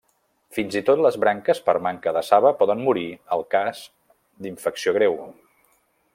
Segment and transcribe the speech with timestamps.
[0.59, 3.07] Fins i tot les branques per manca de saba poden morir
[3.37, 3.83] al cas
[4.47, 5.19] d'infecció greu.